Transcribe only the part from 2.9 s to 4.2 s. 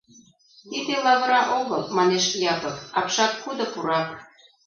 апшаткудо пурак.